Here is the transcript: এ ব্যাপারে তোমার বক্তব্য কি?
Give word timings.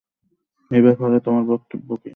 এ 0.71 0.79
ব্যাপারে 0.85 1.17
তোমার 1.25 1.43
বক্তব্য 1.51 1.89
কি? 1.95 2.09